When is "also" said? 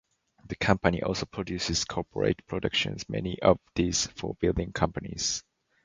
1.03-1.27